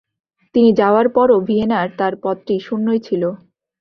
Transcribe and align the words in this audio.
তিনি 0.55 0.69
যাওয়ার 0.73 1.07
পরও 1.09 1.37
ভিয়েনায় 1.47 1.89
তার 1.99 2.13
পদটি 2.23 2.55
শূন্যই 2.59 2.99
ছিল। 2.99 3.23